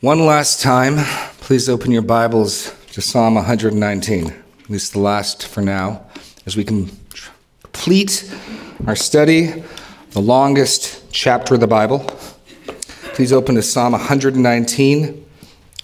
[0.00, 0.96] One last time,
[1.40, 4.34] please open your Bibles to Psalm 119, at
[4.70, 6.06] least the last for now,
[6.46, 8.34] as we complete
[8.86, 9.62] our study,
[10.12, 11.98] the longest chapter of the Bible.
[13.12, 15.26] Please open to Psalm 119.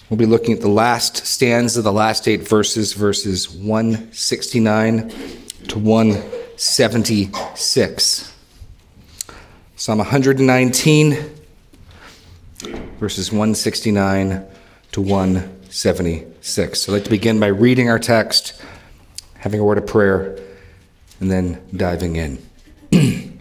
[0.09, 5.09] We'll be looking at the last stanza, the last eight verses, verses 169
[5.67, 8.33] to 176.
[9.75, 11.36] Psalm 119
[12.99, 14.45] verses 169
[14.91, 16.81] to 176.
[16.81, 18.61] So I'd like to begin by reading our text,
[19.35, 20.39] having a word of prayer,
[21.19, 22.39] and then diving in.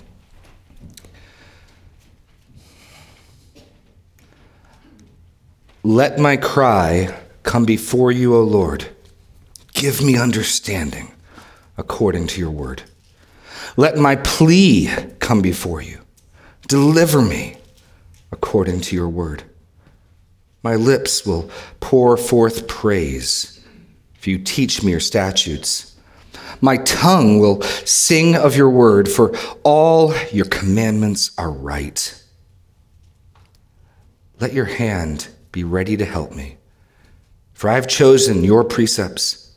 [5.83, 8.89] Let my cry come before you, O Lord.
[9.73, 11.13] Give me understanding
[11.79, 12.83] according to your word.
[13.77, 16.01] Let my plea come before you.
[16.67, 17.56] Deliver me
[18.33, 19.45] according to your word.
[20.63, 23.65] My lips will pour forth praise
[24.17, 25.95] if you teach me your statutes.
[26.61, 32.23] My tongue will sing of your word, for all your commandments are right.
[34.41, 36.57] Let your hand be ready to help me,
[37.55, 39.55] for I have chosen your precepts.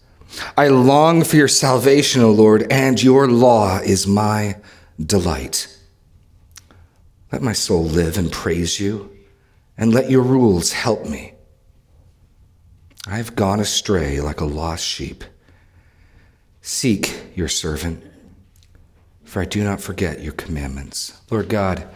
[0.55, 4.57] I long for your salvation, O Lord, and your law is my
[5.03, 5.75] delight.
[7.31, 9.11] Let my soul live and praise you,
[9.77, 11.33] and let your rules help me.
[13.07, 15.23] I have gone astray like a lost sheep.
[16.61, 18.03] Seek your servant,
[19.23, 21.21] for I do not forget your commandments.
[21.29, 21.87] Lord God,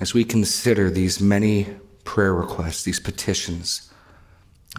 [0.00, 1.66] as we consider these many
[2.04, 3.92] prayer requests, these petitions,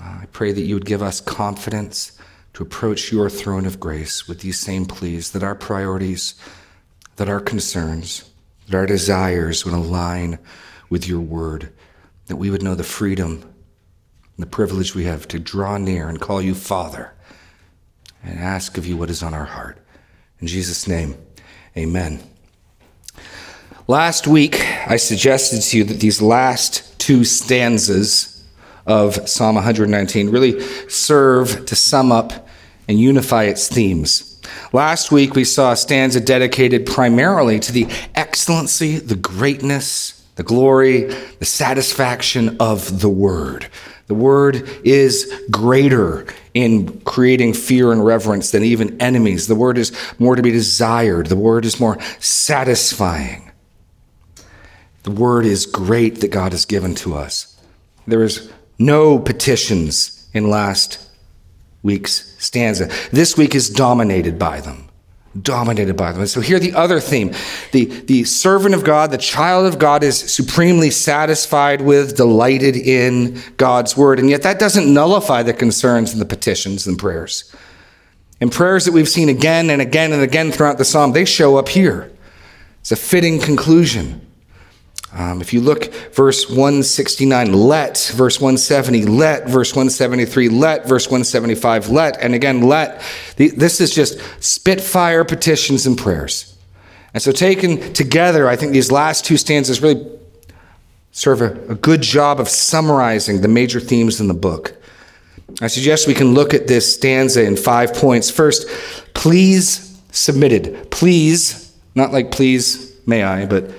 [0.02, 2.18] uh, I pray that you would give us confidence
[2.54, 6.36] to approach your throne of grace with these same pleas, that our priorities,
[7.18, 8.30] that our concerns,
[8.68, 10.40] that our desires would align
[10.90, 11.74] with your word,
[12.28, 16.22] that we would know the freedom and the privilege we have to draw near and
[16.22, 17.14] call you Father
[18.24, 19.80] and ask of you what is on our heart.
[20.40, 21.16] In Jesus' name,
[21.76, 22.22] amen.
[23.88, 28.46] Last week, I suggested to you that these last two stanzas
[28.86, 30.60] of Psalm 119 really
[30.90, 32.48] serve to sum up
[32.88, 34.27] and unify its themes.
[34.74, 41.04] Last week, we saw a stanza dedicated primarily to the excellency, the greatness, the glory,
[41.40, 43.68] the satisfaction of the Word.
[44.08, 49.48] The Word is greater in creating fear and reverence than even enemies.
[49.48, 53.52] The Word is more to be desired, the Word is more satisfying.
[55.04, 57.58] The Word is great that God has given to us.
[58.06, 61.07] There is no petitions in last
[61.84, 62.90] week's stanza.
[63.12, 64.90] This week is dominated by them.
[65.40, 66.22] Dominated by them.
[66.22, 67.34] And so here the other theme.
[67.72, 73.40] The, the servant of God, the child of God is supremely satisfied with, delighted in
[73.58, 74.20] God's word.
[74.20, 77.54] And yet that doesn't nullify the concerns and the petitions and prayers.
[78.42, 81.58] And prayers that we've seen again and again and again throughout the psalm, they show
[81.58, 82.12] up here.
[82.82, 84.27] It's a fitting conclusion.
[85.14, 91.90] Um, if you look, verse 169, let, verse 170, let, verse 173, let, verse 175,
[91.90, 93.02] let, and again, let.
[93.38, 96.58] This is just spitfire petitions and prayers.
[97.14, 100.06] And so, taken together, I think these last two stanzas really
[101.12, 104.76] serve a, a good job of summarizing the major themes in the book.
[105.62, 108.30] I suggest we can look at this stanza in five points.
[108.30, 108.68] First,
[109.14, 110.92] please submitted.
[110.92, 113.72] Please, not like please may I, but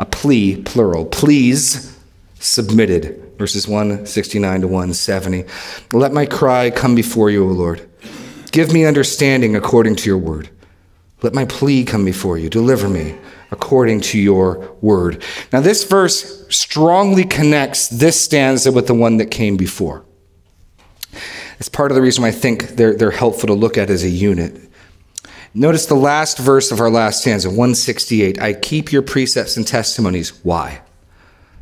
[0.00, 1.96] a plea, plural, please
[2.40, 5.44] submitted, verses 169 to 170.
[5.92, 7.86] Let my cry come before you, O Lord.
[8.50, 10.48] Give me understanding according to your word.
[11.22, 12.48] Let my plea come before you.
[12.48, 13.14] Deliver me
[13.50, 15.22] according to your word.
[15.52, 20.06] Now, this verse strongly connects this stanza with the one that came before.
[21.58, 24.02] It's part of the reason why I think they're, they're helpful to look at as
[24.02, 24.69] a unit.
[25.52, 28.40] Notice the last verse of our last stanza, 168.
[28.40, 30.30] I keep your precepts and testimonies.
[30.44, 30.82] Why?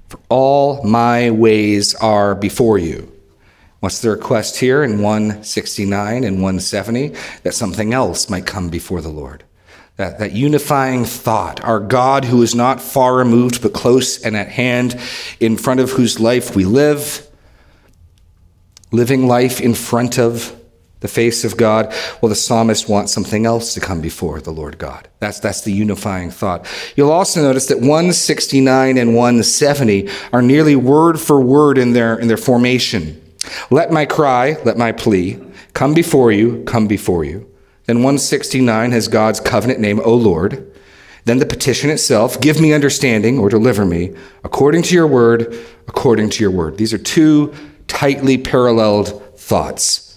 [0.09, 3.11] For all my ways are before you.
[3.81, 7.15] What's the request here in 169 and 170?
[7.45, 9.45] That something else might come before the Lord.
[9.97, 14.49] That, that unifying thought, our God who is not far removed but close and at
[14.49, 15.01] hand,
[15.41, 17.27] in front of whose life we live,
[18.93, 20.58] living life in front of
[21.01, 21.95] the face of God.
[22.21, 25.09] Well, the psalmist wants something else to come before the Lord God.
[25.21, 26.67] That's, that's the unifying thought.
[26.97, 32.29] You'll also notice that 169 and 170 are nearly word for word in their, in
[32.29, 33.23] their formation.
[33.71, 35.41] Let my cry, let my plea,
[35.73, 37.49] come before you, come before you.
[37.87, 40.71] Then 169 has God's covenant name, O Lord.
[41.25, 44.15] Then the petition itself give me understanding or deliver me
[44.45, 46.79] according to your word, according to your word.
[46.79, 47.55] These are two
[47.87, 50.08] tightly paralleled thoughts.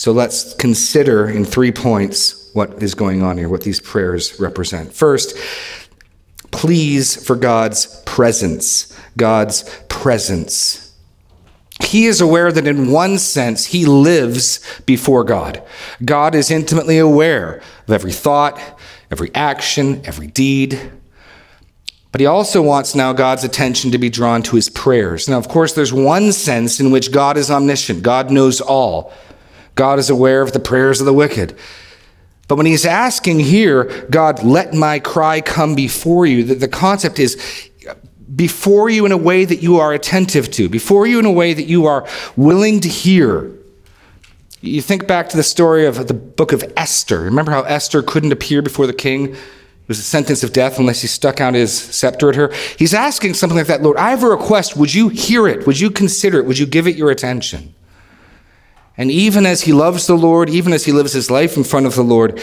[0.00, 4.94] So let's consider in three points what is going on here, what these prayers represent.
[4.94, 5.36] First,
[6.52, 8.98] pleas for God's presence.
[9.18, 10.96] God's presence.
[11.84, 15.62] He is aware that in one sense, he lives before God.
[16.02, 18.58] God is intimately aware of every thought,
[19.10, 20.80] every action, every deed.
[22.10, 25.28] But he also wants now God's attention to be drawn to his prayers.
[25.28, 29.12] Now, of course, there's one sense in which God is omniscient, God knows all.
[29.74, 31.56] God is aware of the prayers of the wicked.
[32.48, 37.20] But when he's asking here, God, let my cry come before you, the, the concept
[37.20, 37.70] is
[38.34, 41.54] before you in a way that you are attentive to, before you in a way
[41.54, 42.06] that you are
[42.36, 43.52] willing to hear.
[44.62, 47.20] You think back to the story of the book of Esther.
[47.20, 49.28] Remember how Esther couldn't appear before the king?
[49.34, 49.38] It
[49.88, 52.52] was a sentence of death unless he stuck out his scepter at her.
[52.78, 54.76] He's asking something like that Lord, I have a request.
[54.76, 55.66] Would you hear it?
[55.66, 56.46] Would you consider it?
[56.46, 57.74] Would you give it your attention?
[59.00, 61.86] And even as he loves the Lord, even as he lives his life in front
[61.86, 62.38] of the Lord,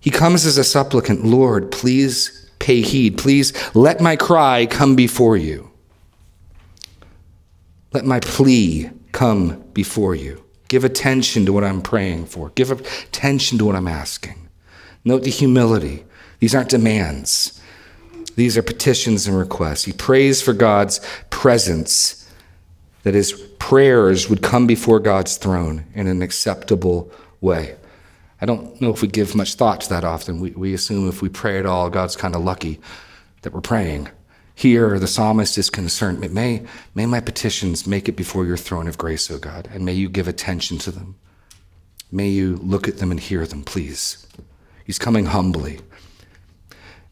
[0.00, 3.18] he comes as a supplicant Lord, please pay heed.
[3.18, 5.70] Please let my cry come before you.
[7.92, 10.42] Let my plea come before you.
[10.68, 12.48] Give attention to what I'm praying for.
[12.54, 14.48] Give attention to what I'm asking.
[15.04, 16.06] Note the humility.
[16.38, 17.60] These aren't demands,
[18.36, 19.84] these are petitions and requests.
[19.84, 20.98] He prays for God's
[21.28, 22.26] presence,
[23.02, 27.76] that his prayers would come before God's throne in an acceptable way.
[28.40, 30.40] I don't know if we give much thought to that often.
[30.40, 32.80] We, we assume if we pray at all, God's kind of lucky
[33.42, 34.08] that we're praying.
[34.54, 36.20] Here, the psalmist is concerned.
[36.32, 36.64] May,
[36.94, 40.08] may my petitions make it before your throne of grace, O God, and may you
[40.08, 41.16] give attention to them.
[42.10, 44.26] May you look at them and hear them, please.
[44.84, 45.80] He's coming humbly.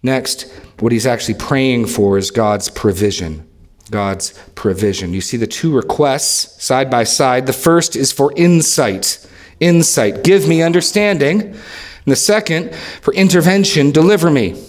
[0.02, 0.50] Next,
[0.80, 3.47] what he's actually praying for is God's provision.
[3.90, 5.12] God's provision.
[5.14, 7.46] You see the two requests side by side.
[7.46, 9.26] The first is for insight.
[9.60, 10.24] Insight.
[10.24, 11.42] Give me understanding.
[11.42, 11.56] And
[12.06, 14.64] the second, for intervention, deliver me.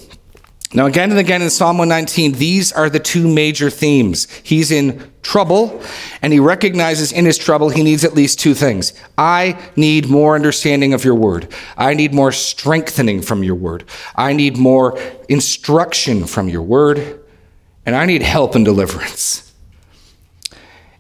[0.72, 4.28] Now, again and again in Psalm 119, these are the two major themes.
[4.44, 5.82] He's in trouble,
[6.22, 8.94] and he recognizes in his trouble he needs at least two things.
[9.18, 11.52] I need more understanding of your word.
[11.76, 13.84] I need more strengthening from your word.
[14.16, 17.20] I need more instruction from your word.
[17.90, 19.52] And I need help and deliverance.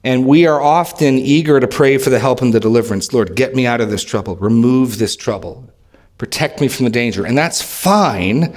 [0.03, 3.13] And we are often eager to pray for the help and the deliverance.
[3.13, 4.37] Lord, get me out of this trouble.
[4.37, 5.71] Remove this trouble.
[6.17, 7.27] Protect me from the danger.
[7.27, 8.55] And that's fine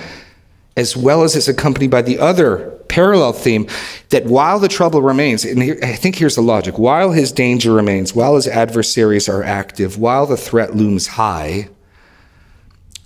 [0.79, 3.69] as well as it's accompanied by the other parallel theme
[4.09, 7.75] that while the trouble remains, and here, I think here's the logic while his danger
[7.75, 11.69] remains, while his adversaries are active, while the threat looms high,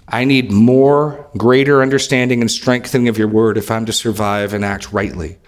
[0.08, 4.64] I need more, greater understanding and strengthening of your word if I'm to survive and
[4.64, 5.38] act rightly.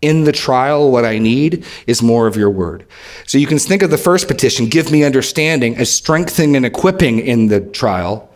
[0.00, 2.84] In the trial, what I need is more of your word.
[3.26, 7.20] So you can think of the first petition, give me understanding, as strengthening and equipping
[7.20, 8.28] in the trial.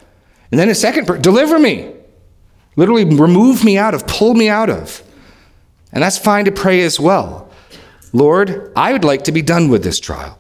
[0.53, 1.93] And then a second, deliver me.
[2.77, 5.03] Literally, remove me out of, pull me out of.
[5.93, 7.51] And that's fine to pray as well.
[8.13, 10.39] Lord, I would like to be done with this trial.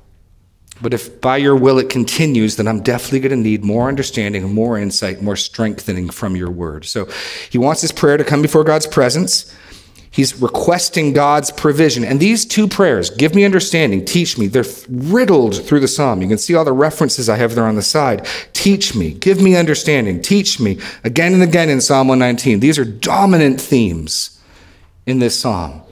[0.82, 4.52] But if by your will it continues, then I'm definitely going to need more understanding,
[4.52, 6.84] more insight, more strengthening from your word.
[6.84, 7.08] So
[7.50, 9.54] he wants his prayer to come before God's presence.
[10.10, 12.02] He's requesting God's provision.
[12.02, 16.22] And these two prayers, give me understanding, teach me, they're riddled through the psalm.
[16.22, 18.26] You can see all the references I have there on the side.
[18.54, 22.60] Teach me, give me understanding, teach me, again and again in Psalm 119.
[22.60, 24.40] These are dominant themes
[25.04, 25.82] in this psalm,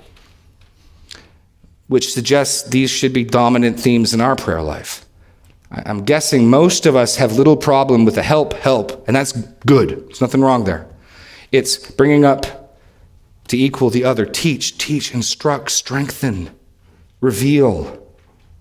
[1.87, 5.05] which suggests these should be dominant themes in our prayer life.
[5.71, 9.33] I'm guessing most of us have little problem with the help, help, and that's
[9.67, 9.91] good.
[10.07, 10.87] There's nothing wrong there.
[11.51, 12.79] It's bringing up
[13.49, 14.25] to equal the other.
[14.25, 16.51] Teach, teach, instruct, strengthen,
[17.21, 18.07] reveal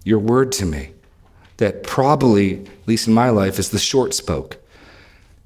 [0.04, 0.92] your word to me.
[1.58, 4.58] That probably, at least in my life, is the short spoke.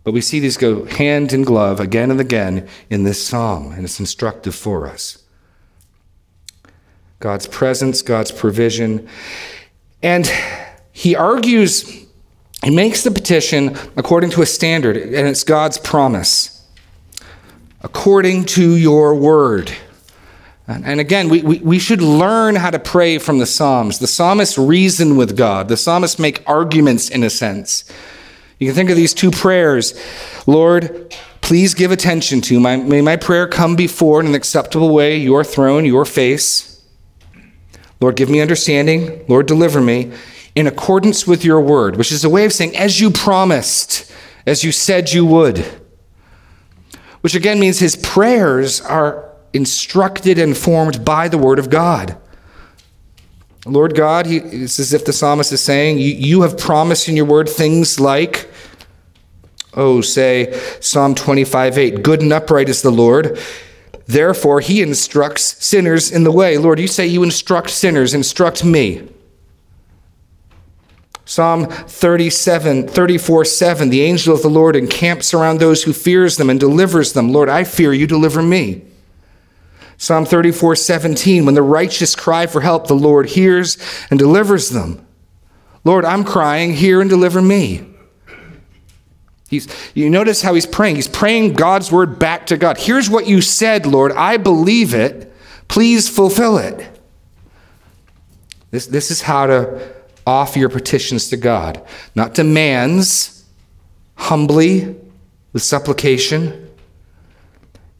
[0.04, 3.84] But we see these go hand in glove again and again in this psalm, and
[3.84, 5.22] it's instructive for us.
[7.20, 9.08] God's presence, God's provision.
[10.04, 10.32] And
[10.92, 12.06] he argues,
[12.64, 16.54] he makes the petition according to a standard, and it's God's promise
[17.82, 19.72] according to your word.
[20.68, 24.00] And again, we, we, we, should learn how to pray from the Psalms.
[24.00, 27.86] The psalmists reason with God, the psalmists make arguments in a sense.
[28.60, 29.98] You can think of these two prayers
[30.46, 35.18] Lord, please give attention to my, may my prayer come before in an acceptable way,
[35.18, 36.77] your throne, your face.
[38.00, 39.26] Lord, give me understanding.
[39.28, 40.12] Lord, deliver me
[40.56, 44.12] in accordance with your word, which is a way of saying, as you promised,
[44.46, 45.66] as you said you would
[47.22, 52.18] which again means his prayers are instructed and formed by the word of God.
[53.66, 57.18] Lord God, he, it's as if the psalmist is saying, you, you have promised in
[57.18, 58.50] your word things like,
[59.74, 63.38] oh, say, Psalm 25 8, good and upright is the Lord.
[64.08, 66.58] Therefore, he instructs sinners in the way.
[66.58, 69.10] Lord, you say you instruct sinners, instruct me.
[71.26, 76.50] Psalm 37, 34 7, the angel of the Lord encamps around those who fears them
[76.50, 77.34] and delivers them.
[77.34, 78.84] Lord, I fear you, deliver me.
[79.98, 83.78] Psalm 34 17, when the righteous cry for help, the Lord hears
[84.10, 85.06] and delivers them.
[85.84, 87.97] Lord, I'm crying, hear and deliver me.
[89.50, 90.98] He's, you notice how he's praying.
[90.98, 92.78] He's praying God's word back to God.
[92.78, 94.12] Here's what you said, Lord.
[94.12, 95.34] I believe it.
[95.68, 96.90] Please fulfill it.
[98.72, 101.82] This, this is how to offer your petitions to God,
[102.14, 103.46] not demands,
[104.16, 104.96] humbly,
[105.54, 106.68] with supplication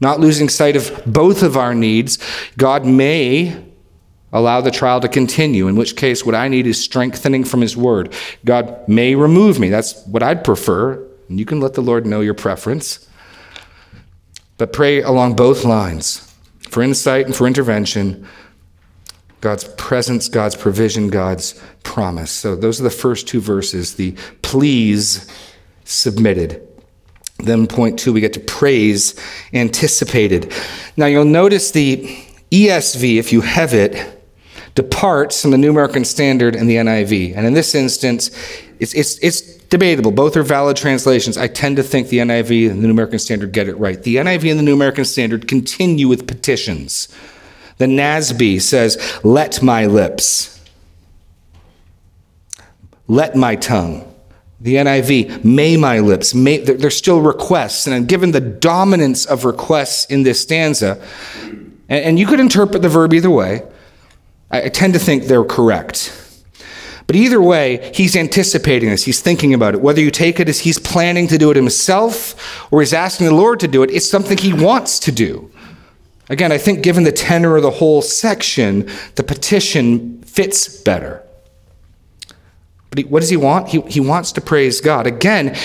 [0.00, 2.18] not losing sight of both of our needs,
[2.56, 3.64] God may
[4.32, 7.76] allow the trial to continue, in which case, what I need is strengthening from His
[7.76, 8.12] Word.
[8.44, 9.70] God may remove me.
[9.70, 11.04] That's what I'd prefer.
[11.28, 13.08] And you can let the Lord know your preference.
[14.56, 16.34] But pray along both lines
[16.68, 18.26] for insight and for intervention.
[19.40, 22.30] God's presence, God's provision, God's promise.
[22.30, 25.30] So those are the first two verses, the pleas
[25.84, 26.66] submitted.
[27.38, 29.14] Then, point two, we get to praise
[29.52, 30.52] anticipated.
[30.96, 32.02] Now, you'll notice the
[32.50, 34.18] ESV, if you have it,
[34.74, 37.36] departs from the New American Standard and the NIV.
[37.36, 38.30] And in this instance,
[38.80, 40.10] it's, it's, it's debatable.
[40.10, 41.36] Both are valid translations.
[41.36, 44.02] I tend to think the NIV and the New American Standard get it right.
[44.02, 47.08] The NIV and the New American Standard continue with petitions.
[47.78, 50.60] The NASB says, Let my lips,
[53.06, 54.04] let my tongue.
[54.60, 57.86] The NIV, may my lips, may, they're still requests.
[57.86, 61.00] And given the dominance of requests in this stanza,
[61.88, 63.62] and you could interpret the verb either way,
[64.50, 66.27] I tend to think they're correct.
[67.08, 69.04] But either way, he's anticipating this.
[69.04, 69.80] He's thinking about it.
[69.80, 73.34] Whether you take it as he's planning to do it himself or he's asking the
[73.34, 75.50] Lord to do it, it's something he wants to do.
[76.28, 81.24] Again, I think given the tenor of the whole section, the petition fits better.
[82.90, 83.68] But he, what does he want?
[83.68, 85.06] He, he wants to praise God.
[85.06, 85.56] Again,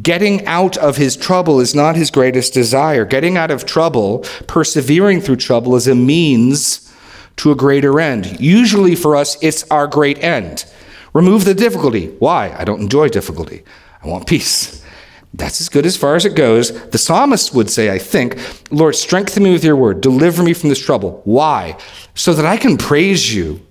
[0.00, 3.04] getting out of his trouble is not his greatest desire.
[3.04, 6.94] Getting out of trouble, persevering through trouble, is a means
[7.38, 8.38] to a greater end.
[8.40, 10.66] Usually for us, it's our great end.
[11.14, 12.08] Remove the difficulty.
[12.18, 12.54] Why?
[12.58, 13.62] I don't enjoy difficulty.
[14.02, 14.84] I want peace.
[15.32, 16.88] That's as good as far as it goes.
[16.90, 18.38] The psalmist would say, I think,
[18.70, 20.00] Lord, strengthen me with your word.
[20.00, 21.22] Deliver me from this trouble.
[21.24, 21.76] Why?
[22.14, 23.64] So that I can praise you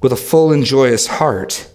[0.00, 1.70] with a full and joyous heart.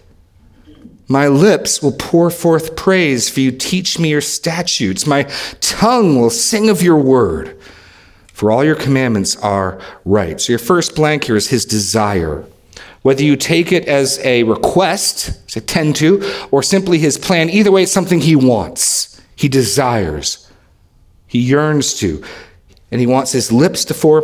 [1.08, 5.06] My lips will pour forth praise, for you teach me your statutes.
[5.06, 5.24] My
[5.60, 7.58] tongue will sing of your word,
[8.32, 10.40] for all your commandments are right.
[10.40, 12.46] So, your first blank here is his desire.
[13.04, 17.70] Whether you take it as a request, say tend to, or simply his plan, either
[17.70, 20.50] way, it's something he wants, he desires,
[21.26, 22.24] he yearns to.
[22.90, 24.22] And he wants his lips to pour,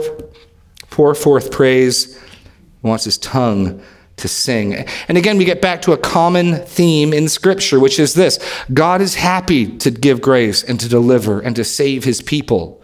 [0.88, 3.82] pour forth praise, he wants his tongue
[4.16, 4.72] to sing.
[5.08, 8.38] And again, we get back to a common theme in Scripture, which is this
[8.72, 12.82] God is happy to give grace and to deliver and to save his people.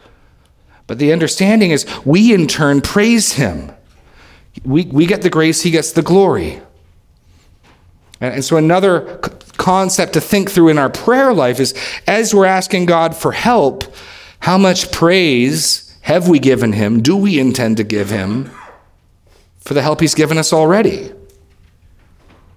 [0.87, 3.73] But the understanding is we in turn praise him.
[4.65, 6.61] We, we get the grace, he gets the glory.
[8.21, 9.19] And, and so, another
[9.57, 11.75] concept to think through in our prayer life is
[12.07, 13.85] as we're asking God for help,
[14.41, 17.03] how much praise have we given him?
[17.03, 18.51] Do we intend to give him
[19.59, 21.13] for the help he's given us already?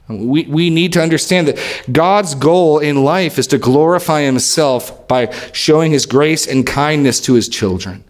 [0.08, 1.60] We, we need to understand that
[1.92, 7.36] God's goal in life is to glorify himself by showing his grace and kindness to
[7.36, 8.04] his children.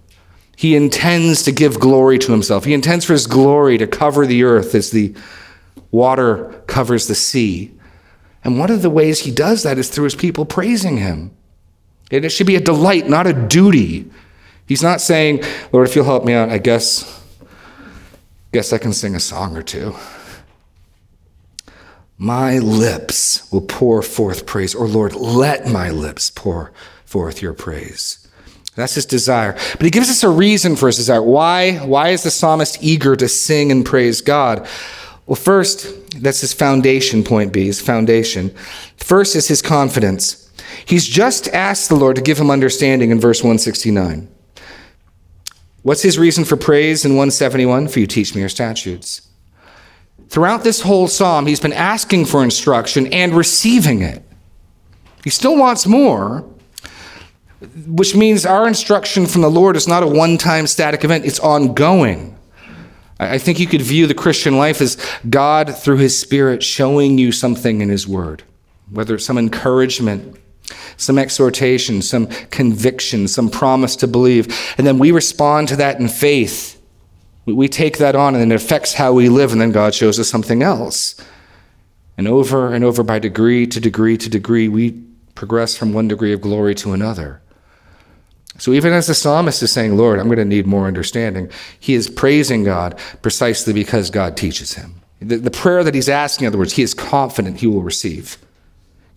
[0.59, 2.65] He intends to give glory to himself.
[2.65, 5.15] He intends for his glory to cover the earth as the
[5.89, 7.71] water covers the sea.
[8.43, 11.31] And one of the ways he does that is through his people praising him.
[12.11, 14.11] And it should be a delight, not a duty.
[14.65, 17.23] He's not saying, Lord, if you'll help me out, I guess,
[18.51, 19.95] guess I can sing a song or two.
[22.17, 24.75] My lips will pour forth praise.
[24.75, 26.73] Or, Lord, let my lips pour
[27.05, 28.28] forth your praise.
[28.79, 29.53] That's his desire.
[29.53, 31.21] But he gives us a reason for his desire.
[31.21, 31.77] Why?
[31.77, 34.67] Why is the psalmist eager to sing and praise God?
[35.25, 38.49] Well, first, that's his foundation, point B, his foundation.
[38.97, 40.49] First is his confidence.
[40.85, 44.27] He's just asked the Lord to give him understanding in verse 169.
[45.83, 47.89] What's his reason for praise in 171?
[47.89, 49.27] For you teach me your statutes.
[50.29, 54.23] Throughout this whole psalm, he's been asking for instruction and receiving it.
[55.23, 56.47] He still wants more.
[57.87, 61.39] Which means our instruction from the Lord is not a one time static event, it's
[61.39, 62.37] ongoing.
[63.19, 64.97] I think you could view the Christian life as
[65.29, 68.43] God, through His Spirit, showing you something in His Word,
[68.89, 70.39] whether it's some encouragement,
[70.95, 74.73] some exhortation, some conviction, some promise to believe.
[74.77, 76.81] And then we respond to that in faith.
[77.45, 80.29] We take that on, and it affects how we live, and then God shows us
[80.29, 81.15] something else.
[82.17, 84.91] And over and over, by degree to degree to degree, we
[85.35, 87.41] progress from one degree of glory to another.
[88.59, 91.49] So even as the psalmist is saying, Lord, I'm going to need more understanding,
[91.79, 95.01] he is praising God precisely because God teaches him.
[95.21, 98.37] The, the prayer that he's asking, in other words, he is confident he will receive.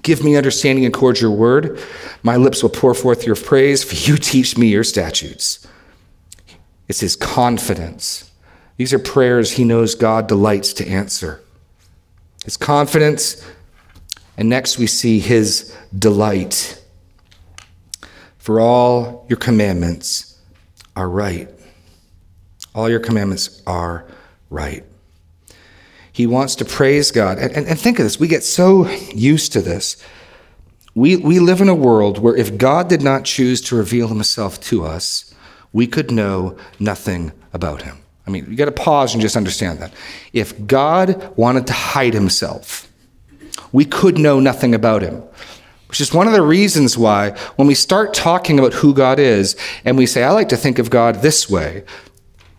[0.03, 1.81] Give me understanding and accord your word.
[2.23, 5.67] My lips will pour forth your praise, for you teach me your statutes.
[6.89, 8.31] It's his confidence.
[8.77, 11.41] These are prayers he knows God delights to answer.
[12.45, 13.45] His confidence,
[14.37, 16.82] and next we see his delight.
[18.43, 20.37] For all your commandments
[20.97, 21.49] are right.
[22.75, 24.05] All your commandments are
[24.51, 24.85] right.
[26.11, 27.39] He wants to praise God.
[27.39, 30.05] And, and, and, think of this we get so used to this.
[30.97, 34.61] We, we live in a world where if God did not choose to reveal himself
[34.63, 35.33] to us,
[35.73, 37.99] we could know nothing about him.
[38.27, 39.95] I mean, you got to pause and just understand that.
[40.33, 42.91] If God wanted to hide himself,
[43.71, 45.23] we could know nothing about him
[45.93, 49.55] which is one of the reasons why when we start talking about who God is
[49.85, 51.85] and we say, I like to think of God this way,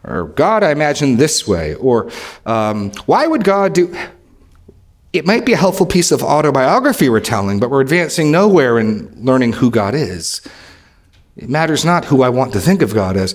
[0.04, 2.12] or God, I imagine this way, or
[2.46, 3.92] um, why would God do.
[5.14, 9.12] It might be a helpful piece of autobiography we're telling, but we're advancing nowhere in
[9.26, 10.40] learning who God is.
[11.36, 13.34] It matters not who I want to think of God as.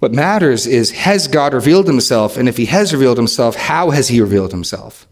[0.00, 2.36] What matters is, has God revealed himself?
[2.36, 5.08] And if he has revealed himself, how has he revealed himself?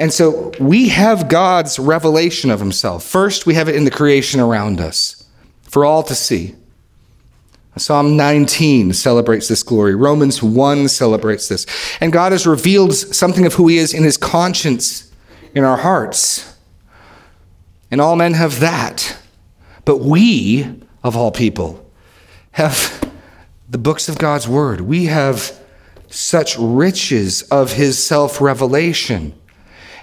[0.00, 3.04] And so we have God's revelation of himself.
[3.04, 5.26] First, we have it in the creation around us
[5.64, 6.54] for all to see.
[7.76, 9.94] Psalm 19 celebrates this glory.
[9.94, 11.66] Romans 1 celebrates this.
[12.00, 15.12] And God has revealed something of who he is in his conscience
[15.54, 16.56] in our hearts.
[17.90, 19.18] And all men have that.
[19.84, 21.86] But we, of all people,
[22.52, 23.12] have
[23.68, 24.80] the books of God's word.
[24.80, 25.60] We have
[26.08, 29.34] such riches of his self revelation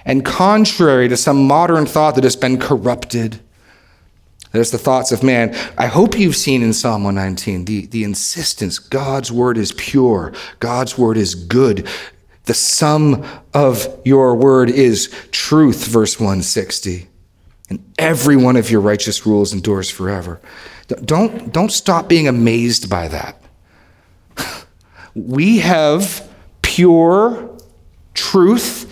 [0.08, 3.38] and contrary to some modern thought that has been corrupted.
[4.52, 5.54] There's the thoughts of man.
[5.76, 10.96] I hope you've seen in Psalm 119 the, the insistence God's word is pure, God's
[10.96, 11.86] word is good.
[12.44, 17.06] The sum of your word is truth, verse 160.
[17.68, 20.40] And every one of your righteous rules endures forever.
[21.04, 23.40] Don't, don't stop being amazed by that.
[25.14, 26.26] We have
[26.62, 27.58] pure
[28.14, 28.87] truth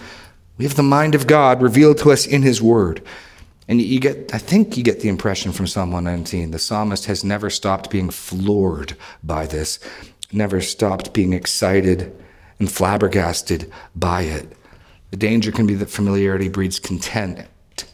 [0.59, 3.03] we have the mind of God revealed to us in His Word.
[3.69, 6.53] And you get, I think you get the impression from Psalm 119.
[6.53, 9.81] The psalmist has never stopped being floored by this,
[10.33, 12.17] never stopped being excited
[12.59, 14.57] and flabbergasted by it.
[15.11, 17.47] The danger can be that familiarity breeds content.
[17.79, 17.85] I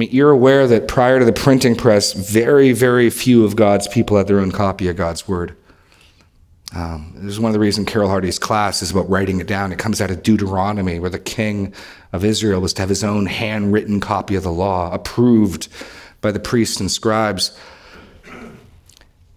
[0.00, 4.16] mean, you're aware that prior to the printing press, very, very few of God's people
[4.16, 5.56] had their own copy of God's Word.
[6.74, 9.72] Um, this is one of the reasons Carol Hardy's class is about writing it down.
[9.72, 11.74] It comes out of Deuteronomy, where the king
[12.12, 15.68] of Israel was to have his own handwritten copy of the law, approved
[16.22, 17.56] by the priests and scribes.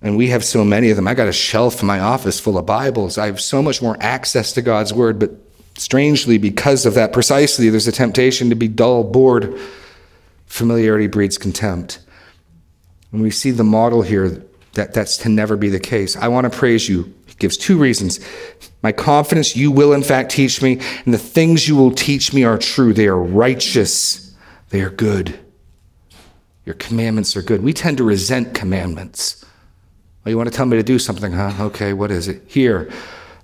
[0.02, 1.08] And we have so many of them.
[1.08, 3.18] I got a shelf in my office full of Bibles.
[3.18, 5.32] I have so much more access to God's word, but
[5.78, 9.60] strangely, because of that, precisely, there's a temptation to be dull, bored.
[10.46, 12.00] Familiarity breeds contempt.
[13.12, 14.46] And we see the model here
[14.76, 16.16] that that's to never be the case.
[16.16, 18.20] I want to praise you gives two reasons.
[18.82, 22.44] My confidence, you will in fact teach me, and the things you will teach me
[22.44, 22.94] are true.
[22.94, 24.34] They are righteous,
[24.70, 25.40] they are good.
[26.66, 27.62] Your commandments are good.
[27.62, 29.46] We tend to resent commandments.
[30.26, 31.66] Oh, you want to tell me to do something, huh?
[31.66, 32.42] Okay, what is it?
[32.48, 32.92] Here,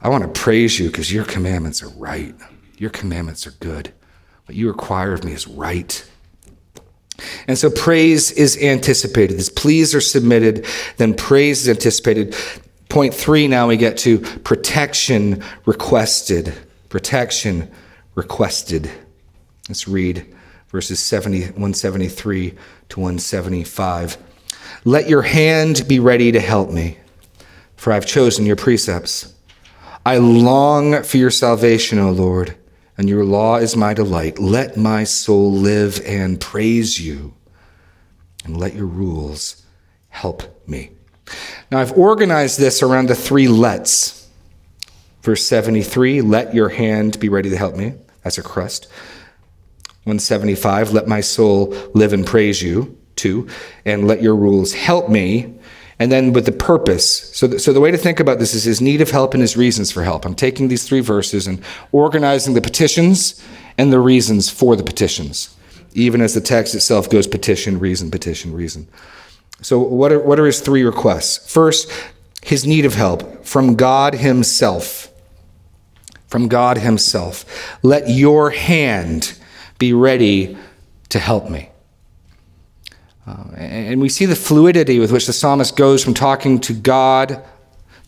[0.02, 2.34] I want to praise you because your commandments are right.
[2.78, 3.94] Your commandments are good.
[4.46, 6.04] What you require of me is right.
[7.48, 9.38] And so praise is anticipated.
[9.38, 10.66] As pleas are submitted,
[10.98, 12.36] then praise is anticipated.
[12.90, 16.54] Point three, now we get to protection requested.
[16.90, 17.72] Protection
[18.16, 18.92] requested.
[19.70, 20.26] Let's read
[20.70, 22.54] verses 70, 173
[22.90, 24.18] to 175.
[24.84, 26.98] Let your hand be ready to help me,
[27.76, 29.34] for I've chosen your precepts.
[30.06, 32.56] I long for your salvation, O Lord,
[32.98, 34.40] and your law is my delight.
[34.40, 37.34] Let my soul live and praise you,
[38.46, 39.64] and let your rules
[40.10, 40.92] help me.
[41.72, 44.30] Now, I've organized this around the three lets.
[45.22, 47.94] Verse 73, let your hand be ready to help me.
[48.24, 48.88] That's a crust.
[50.04, 52.98] 175, let my soul live and praise you.
[53.22, 53.48] two,
[53.86, 55.54] and let your rules help me.
[56.00, 57.36] And then with the purpose.
[57.36, 59.42] So, the, so the way to think about this is his need of help and
[59.42, 60.26] his reasons for help.
[60.26, 63.42] I'm taking these three verses and organizing the petitions
[63.78, 65.56] and the reasons for the petitions,
[65.94, 68.88] even as the text itself goes petition, reason, petition, reason.
[69.62, 71.52] So, what are, what are his three requests?
[71.52, 71.92] First,
[72.44, 75.10] his need of help from God himself.
[76.28, 77.46] From God himself.
[77.84, 79.38] Let your hand
[79.78, 80.58] be ready
[81.10, 81.71] to help me.
[83.28, 87.44] Uh, and we see the fluidity with which the psalmist goes from talking to God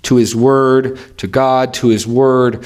[0.04, 2.66] to his word, to God to his word.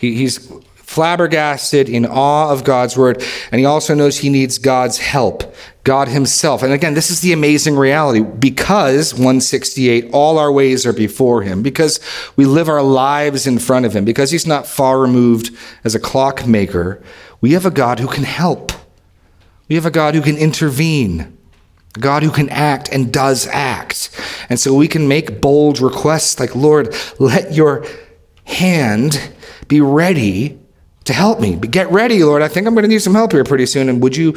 [0.00, 4.98] He, he's flabbergasted in awe of God's word, and he also knows he needs God's
[4.98, 6.62] help, God himself.
[6.62, 11.62] And again, this is the amazing reality because 168, all our ways are before him,
[11.62, 11.98] because
[12.36, 15.50] we live our lives in front of him, because he's not far removed
[15.82, 17.02] as a clockmaker,
[17.40, 18.70] we have a God who can help.
[19.68, 21.33] We have a God who can intervene.
[21.94, 24.10] God who can act and does act.
[24.48, 27.86] And so we can make bold requests like, Lord, let your
[28.44, 29.30] hand
[29.68, 30.58] be ready
[31.04, 31.56] to help me.
[31.56, 32.42] But Get ready, Lord.
[32.42, 33.88] I think I'm going to need some help here pretty soon.
[33.88, 34.34] And would you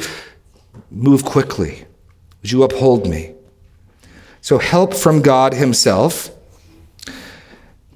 [0.90, 1.84] move quickly?
[2.42, 3.34] Would you uphold me?
[4.40, 6.30] So, help from God Himself.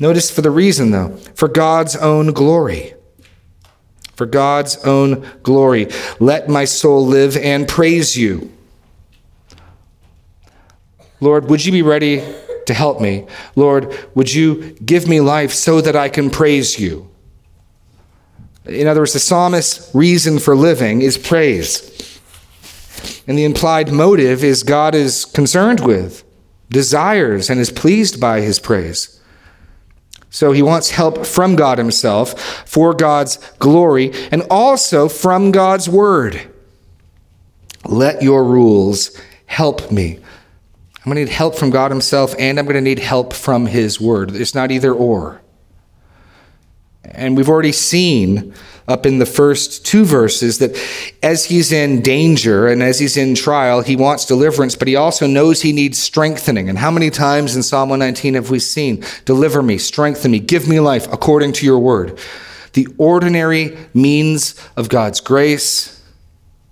[0.01, 2.95] Notice for the reason, though, for God's own glory.
[4.17, 5.87] For God's own glory.
[6.19, 8.53] Let my soul live and praise you.
[11.23, 12.21] Lord, would you be ready
[12.67, 13.27] to help me?
[13.55, 17.09] Lord, would you give me life so that I can praise you?
[18.67, 22.21] In other words, the psalmist's reason for living is praise.
[23.29, 26.25] And the implied motive is God is concerned with,
[26.71, 29.21] desires, and is pleased by his praise.
[30.29, 36.51] So he wants help from God himself for God's glory and also from God's word.
[37.85, 40.19] Let your rules help me.
[41.05, 43.67] I'm going to need help from God Himself, and I'm going to need help from
[43.67, 44.37] His Word.
[44.37, 45.41] It's not either or.
[47.05, 48.55] And we've already seen
[48.87, 50.77] up in the first two verses that
[51.23, 55.27] as he's in danger and as he's in trial, he wants deliverance, but he also
[55.27, 56.69] knows he needs strengthening.
[56.69, 60.69] And how many times in Psalm 119 have we seen, Deliver me, strengthen me, give
[60.69, 62.19] me life according to your word?
[62.73, 66.03] The ordinary means of God's grace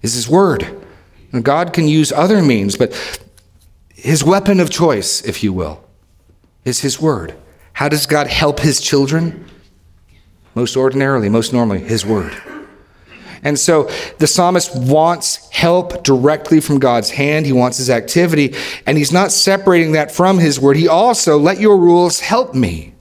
[0.02, 0.76] is his word.
[1.32, 2.92] And God can use other means, but
[4.02, 5.84] his weapon of choice, if you will,
[6.64, 7.34] is his word.
[7.74, 9.46] How does God help his children?
[10.54, 12.34] Most ordinarily, most normally, his word.
[13.42, 17.46] And so the psalmist wants help directly from God's hand.
[17.46, 18.54] He wants his activity,
[18.86, 20.76] and he's not separating that from his word.
[20.76, 22.94] He also, let your rules help me.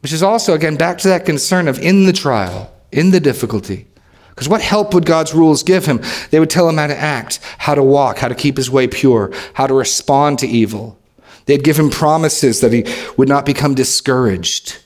[0.00, 3.86] Which is also, again, back to that concern of in the trial, in the difficulty,
[4.36, 6.02] because what help would God's rules give him?
[6.30, 8.86] They would tell him how to act, how to walk, how to keep his way
[8.86, 10.98] pure, how to respond to evil.
[11.46, 12.84] They'd give him promises that he
[13.16, 14.76] would not become discouraged.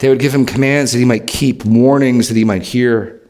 [0.00, 3.20] They would give him commands that he might keep, warnings that he might hear.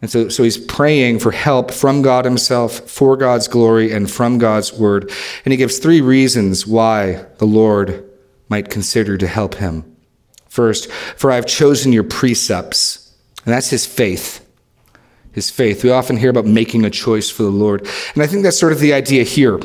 [0.00, 4.38] And so, so he's praying for help from God himself, for God's glory, and from
[4.38, 5.10] God's word.
[5.44, 8.08] And he gives three reasons why the Lord
[8.48, 9.96] might consider to help him.
[10.48, 13.05] First, for I've chosen your precepts.
[13.46, 14.44] And that's his faith.
[15.32, 15.84] His faith.
[15.84, 17.88] We often hear about making a choice for the Lord.
[18.14, 19.60] And I think that's sort of the idea here.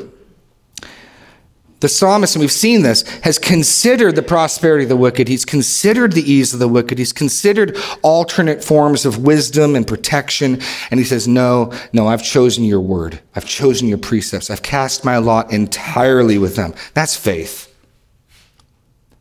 [1.80, 5.28] The psalmist, and we've seen this, has considered the prosperity of the wicked.
[5.28, 7.00] He's considered the ease of the wicked.
[7.00, 10.62] He's considered alternate forms of wisdom and protection.
[10.92, 13.20] And he says, No, no, I've chosen your word.
[13.36, 14.52] I've chosen your precepts.
[14.52, 16.76] I've cast my lot entirely with them.
[16.94, 17.76] That's faith.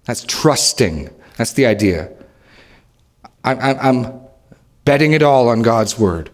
[0.05, 1.09] That's trusting.
[1.39, 2.13] That's the idea.
[3.43, 4.21] I'm, I'm,
[4.91, 6.31] betting it all on God's word.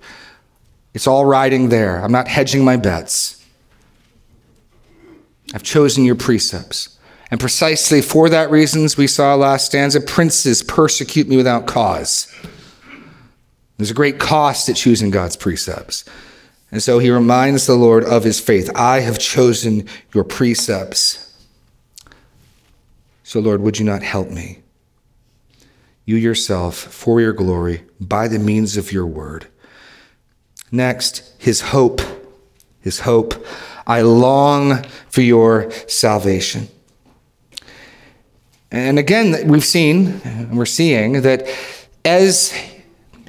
[0.95, 2.03] It's all riding there.
[2.03, 3.45] I'm not hedging my bets.
[5.53, 6.99] I've chosen your precepts.
[7.31, 12.35] And precisely for that reasons, we saw last stanza princes persecute me without cause.
[13.77, 16.07] There's a great cost at choosing God's precepts.
[16.71, 18.71] And so he reminds the Lord of his faith.
[18.75, 21.45] I have chosen your precepts.
[23.23, 24.63] So, Lord, would you not help me?
[26.07, 29.47] you yourself for your glory by the means of your word.
[30.71, 32.01] Next, his hope.
[32.81, 33.47] His hope.
[33.87, 36.69] I long for your salvation.
[38.71, 40.21] And again, we've seen,
[40.53, 41.49] we're seeing that
[42.05, 42.53] as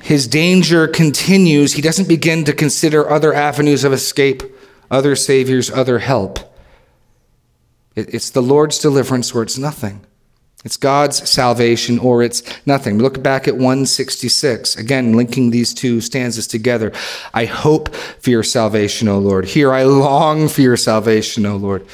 [0.02, 4.42] his danger continues, he doesn't begin to consider other avenues of escape,
[4.90, 6.40] other saviors, other help.
[7.96, 10.07] It's the Lord's deliverance where it's nothing.
[10.68, 12.98] It's God's salvation or it's nothing.
[12.98, 16.92] Look back at 166, again, linking these two stanzas together.
[17.34, 19.46] I hope for your salvation, O Lord.
[19.46, 21.88] Here, I long for your salvation, O Lord.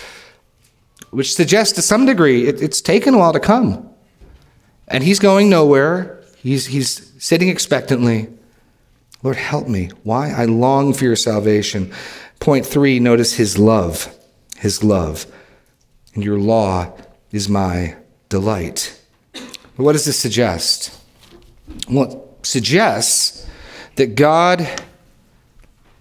[1.11, 3.91] Which suggests to some degree it, it's taken a while to come.
[4.87, 6.23] And he's going nowhere.
[6.37, 8.27] He's, he's sitting expectantly.
[9.21, 9.91] Lord, help me.
[10.01, 10.31] Why?
[10.31, 11.93] I long for your salvation.
[12.39, 14.11] Point three, notice his love.
[14.57, 15.27] His love.
[16.15, 16.97] And your law
[17.31, 17.97] is my
[18.33, 18.99] delight.
[19.75, 20.99] What does this suggest?
[21.87, 23.47] Well, it suggests
[23.95, 24.67] that God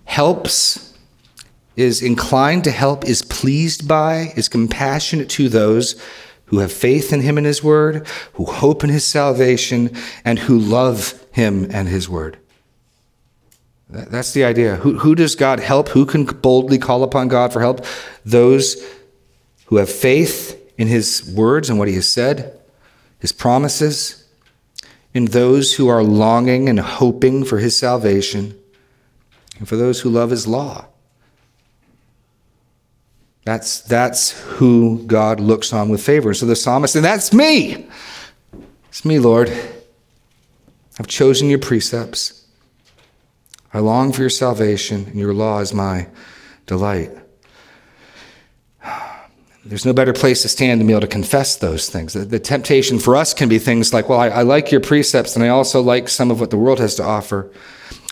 [0.07, 0.97] helps,
[1.77, 6.03] is inclined to help, is pleased by, is compassionate to those
[6.47, 10.59] who have faith in him and his word, who hope in his salvation, and who
[10.59, 12.39] love him and his word.
[13.91, 14.77] That's the idea.
[14.77, 15.91] Who, who does God help?
[15.91, 17.85] Who can boldly call upon God for help?
[18.25, 18.83] Those
[19.67, 22.59] who have faith in his words and what he has said,
[23.19, 24.29] his promises,
[25.15, 28.59] in those who are longing and hoping for his salvation,
[29.59, 30.87] and for those who love his law.
[33.45, 36.33] That's, that's who God looks on with favor.
[36.33, 37.89] So the psalmist, and that's me.
[38.89, 39.51] It's me, Lord.
[40.99, 42.47] I've chosen your precepts.
[43.75, 46.09] I long for your salvation, and your law is my
[46.67, 47.11] delight.
[49.65, 52.15] There's no better place to stand than be able to confess those things.
[52.15, 55.37] The, the temptation for us can be things like, well, I, I like your precepts,
[55.37, 57.51] and I also like some of what the world has to offer.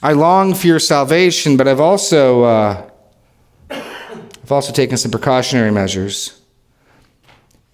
[0.03, 2.91] I long for your salvation, but I've also uh,
[3.71, 6.41] I've also taken some precautionary measures.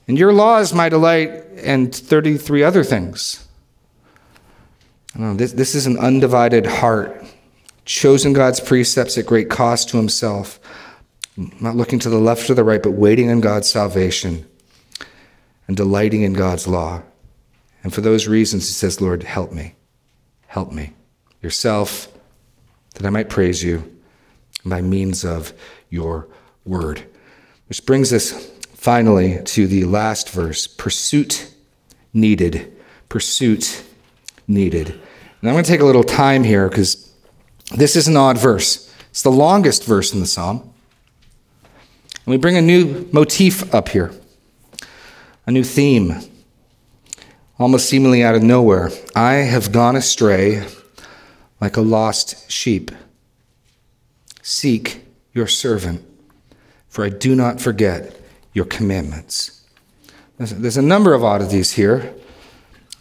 [0.08, 3.46] And your law is my delight, and 33 other things.
[5.14, 7.24] Know, this, this is an undivided heart,
[7.86, 10.60] chosen God's precepts at great cost to himself,
[11.37, 14.46] not looking to the left or the right, but waiting on God's salvation
[15.66, 17.03] and delighting in God's law.
[17.83, 19.75] And for those reasons, he says, Lord, help me.
[20.46, 20.92] Help me.
[21.42, 22.09] Yourself,
[22.94, 23.96] that I might praise you
[24.64, 25.53] by means of
[25.90, 26.29] your
[26.64, 27.03] word.
[27.68, 31.53] Which brings us finally to the last verse pursuit
[32.12, 32.75] needed.
[33.09, 33.85] Pursuit
[34.49, 34.88] needed.
[34.90, 37.12] And I'm going to take a little time here because
[37.77, 38.92] this is an odd verse.
[39.11, 40.72] It's the longest verse in the psalm.
[42.26, 44.12] And we bring a new motif up here,
[45.46, 46.20] a new theme,
[47.58, 48.90] almost seemingly out of nowhere.
[49.14, 50.66] I have gone astray
[51.60, 52.90] like a lost sheep.
[54.42, 56.04] Seek your servant
[56.96, 58.18] for I do not forget
[58.54, 59.62] your commandments.
[60.38, 62.14] There's a number of oddities here.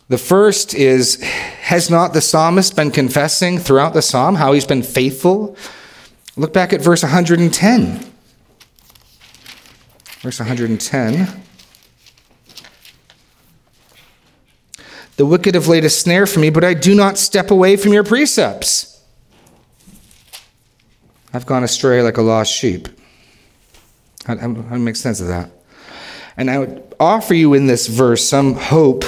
[0.10, 4.84] The first is Has not the psalmist been confessing throughout the psalm how he's been
[4.84, 5.56] faithful?
[6.36, 8.15] Look back at verse 110.
[10.26, 11.28] Verse 110.
[15.18, 17.94] The wicked have laid a snare for me, but I do not step away from
[17.94, 19.04] your precepts.
[21.32, 22.88] I've gone astray like a lost sheep.
[24.26, 25.52] How, how, how make sense of that?
[26.36, 29.06] And I would offer you in this verse some hope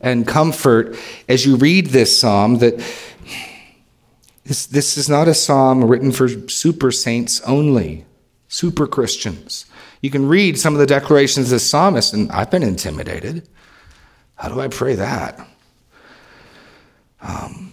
[0.00, 0.96] and comfort
[1.28, 2.78] as you read this psalm that
[4.44, 8.06] this, this is not a psalm written for super saints only,
[8.48, 9.66] super Christians.
[10.04, 13.48] You can read some of the declarations of the psalmist, and I've been intimidated.
[14.34, 15.48] How do I pray that?
[17.22, 17.72] Um,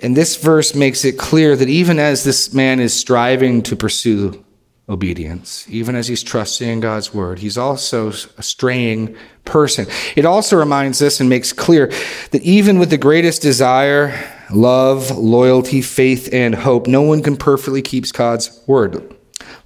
[0.00, 4.44] and this verse makes it clear that even as this man is striving to pursue
[4.88, 7.40] obedience, even as he's trusting in God's word.
[7.40, 9.88] He's also a straying person.
[10.14, 11.88] It also reminds us and makes clear
[12.30, 14.14] that even with the greatest desire,
[14.52, 19.16] love, loyalty, faith, and hope, no one can perfectly keep God's word.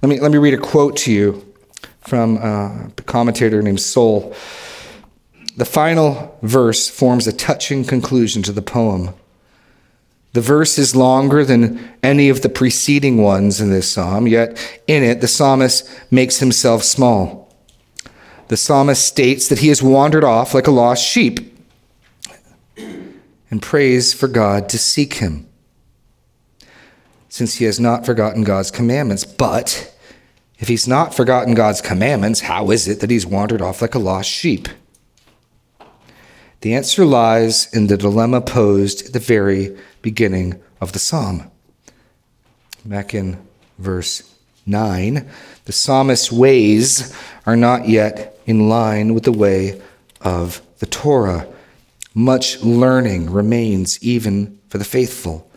[0.03, 1.53] Let me, let me read a quote to you
[2.01, 4.35] from uh, a commentator named Soule.
[5.55, 9.11] The final verse forms a touching conclusion to the poem.
[10.33, 15.03] The verse is longer than any of the preceding ones in this psalm, yet in
[15.03, 17.55] it, the psalmist makes himself small.
[18.49, 21.39] The psalmist states that he has wandered off like a lost sheep
[22.75, 25.47] and prays for God to seek him,
[27.29, 29.23] since he has not forgotten God's commandments.
[29.23, 29.91] But
[30.59, 33.99] if he's not forgotten God's commandments, how is it that he's wandered off like a
[33.99, 34.67] lost sheep?
[36.61, 41.51] The answer lies in the dilemma posed at the very beginning of the psalm.
[42.85, 43.45] Back in
[43.77, 44.33] verse
[44.65, 45.29] 9,
[45.65, 47.13] the psalmist's ways
[47.45, 49.81] are not yet in line with the way
[50.21, 51.47] of the Torah.
[52.13, 55.49] Much learning remains even for the faithful.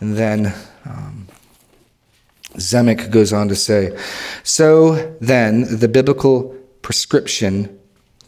[0.00, 0.54] And then
[0.86, 1.19] um,
[3.10, 3.96] goes on to say
[4.42, 7.78] So then, the biblical prescription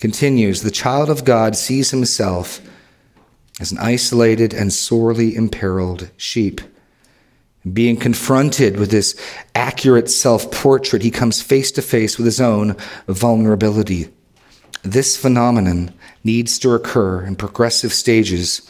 [0.01, 2.61] continues the child of God sees himself
[3.61, 6.61] as an isolated and sorely imperiled sheep.
[7.73, 9.15] Being confronted with this
[9.55, 14.09] accurate self portrait, he comes face to face with his own vulnerability.
[14.83, 18.69] This phenomenon needs to occur in progressive stages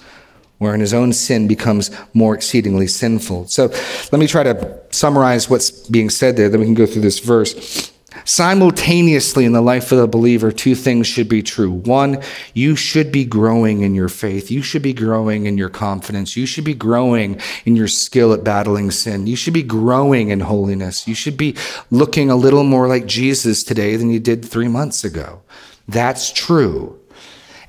[0.62, 3.48] wherein his own sin becomes more exceedingly sinful.
[3.48, 3.66] So
[4.12, 7.18] let me try to summarize what's being said there, then we can go through this
[7.18, 7.92] verse.
[8.24, 11.70] Simultaneously, in the life of the believer, two things should be true.
[11.70, 12.22] One,
[12.54, 14.50] you should be growing in your faith.
[14.50, 16.36] You should be growing in your confidence.
[16.36, 19.26] You should be growing in your skill at battling sin.
[19.26, 21.08] You should be growing in holiness.
[21.08, 21.56] You should be
[21.90, 25.42] looking a little more like Jesus today than you did three months ago.
[25.88, 26.98] That's true.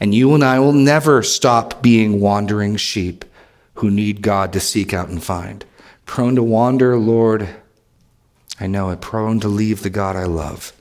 [0.03, 3.23] And you and I will never stop being wandering sheep
[3.75, 5.63] who need God to seek out and find.
[6.05, 7.47] Prone to wander, Lord,
[8.59, 10.73] I know it, prone to leave the God I love.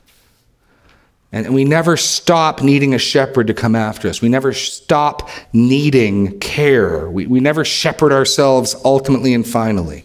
[1.31, 4.21] And we never stop needing a shepherd to come after us.
[4.21, 7.09] We never stop needing care.
[7.09, 10.05] We, we never shepherd ourselves ultimately and finally.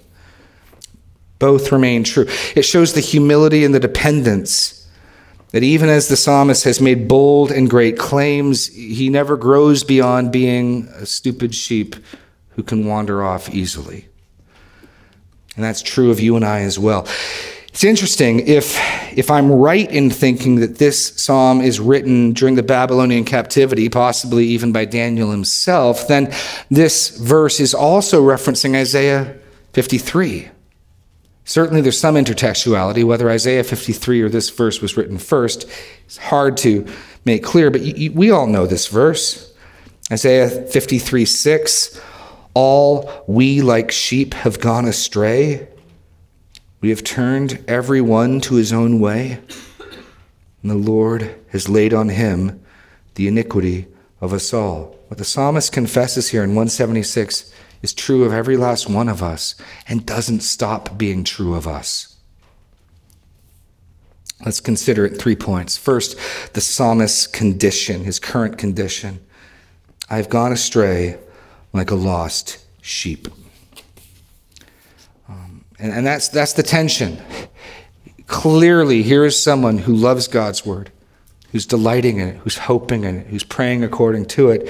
[1.40, 2.28] Both remain true.
[2.56, 4.77] It shows the humility and the dependence
[5.58, 10.32] that even as the psalmist has made bold and great claims, he never grows beyond
[10.32, 11.96] being a stupid sheep
[12.50, 14.08] who can wander off easily.
[15.56, 17.08] And that's true of you and I as well.
[17.70, 18.78] It's interesting if
[19.18, 24.46] if I'm right in thinking that this psalm is written during the Babylonian captivity, possibly
[24.46, 26.32] even by Daniel himself, then
[26.70, 29.36] this verse is also referencing Isaiah
[29.74, 30.50] 53.
[31.48, 35.66] Certainly there's some intertextuality whether Isaiah 53 or this verse was written first.
[36.04, 36.86] It's hard to
[37.24, 39.54] make clear, but we all know this verse.
[40.12, 42.02] Isaiah 53 6
[42.54, 45.70] All we like sheep have gone astray.
[46.82, 49.40] We have turned every one to his own way,
[50.62, 52.62] and the Lord has laid on him
[53.16, 53.88] the iniquity
[54.20, 54.98] of us all.
[55.08, 59.56] What the psalmist confesses here in 176 is true of every last one of us
[59.88, 62.18] and doesn't stop being true of us.
[64.46, 65.78] Let's consider it three points.
[65.78, 66.18] First,
[66.54, 69.20] the psalmist's condition, his current condition.
[70.10, 71.18] I've gone astray
[71.74, 73.28] like a lost sheep.
[75.28, 77.20] Um, and, and that's, that's the tension.
[78.28, 80.92] Clearly, here is someone who loves God's word,
[81.58, 84.70] who's delighting in it, who's hoping in it, who's praying according to it.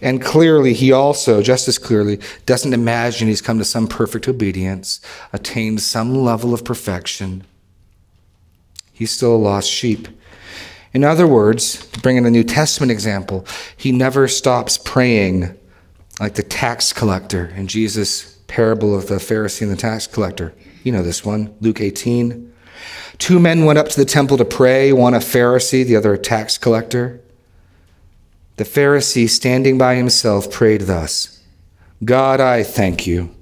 [0.00, 5.00] And clearly, he also, just as clearly, doesn't imagine he's come to some perfect obedience,
[5.32, 7.42] attained some level of perfection.
[8.92, 10.06] He's still a lost sheep.
[10.92, 13.44] In other words, to bring in a New Testament example,
[13.76, 15.58] he never stops praying
[16.20, 20.54] like the tax collector in Jesus' parable of the Pharisee and the tax collector.
[20.84, 22.52] You know this one, Luke 18.
[23.20, 26.18] Two men went up to the temple to pray, one a Pharisee, the other a
[26.18, 27.20] tax collector.
[28.56, 31.40] The Pharisee, standing by himself, prayed thus
[32.02, 33.32] God, I thank you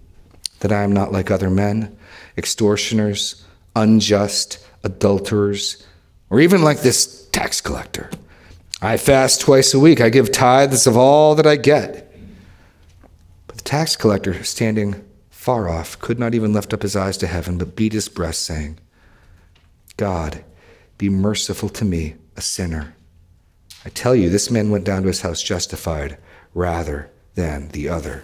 [0.60, 1.96] that I am not like other men,
[2.36, 3.44] extortioners,
[3.76, 5.86] unjust, adulterers,
[6.28, 8.10] or even like this tax collector.
[8.82, 12.12] I fast twice a week, I give tithes of all that I get
[13.46, 17.28] But the tax collector, standing far off, could not even lift up his eyes to
[17.28, 18.78] heaven, but beat his breast, saying,
[19.98, 20.42] God,
[20.96, 22.94] be merciful to me, a sinner.
[23.84, 26.16] I tell you, this man went down to his house justified
[26.54, 28.22] rather than the other.